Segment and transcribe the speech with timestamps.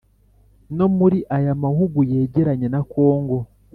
[0.77, 3.37] no muri aya mahugu yegeranye na kongo,